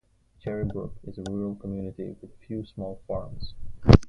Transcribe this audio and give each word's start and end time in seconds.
Cherrybrook 0.43 0.93
is 1.05 1.19
a 1.19 1.31
rural 1.31 1.53
community 1.53 2.05
with 2.19 2.23
a 2.23 2.45
few 2.47 2.65
small 2.65 2.99
farms. 3.07 3.53